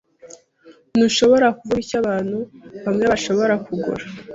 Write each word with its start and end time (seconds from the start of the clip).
Ntushobora 0.95 1.47
kuvuga 1.57 1.79
icyo 1.85 1.97
abantu 2.01 2.37
bamwe 2.83 3.03
bashobora 3.11 3.53
kugura. 3.65 4.05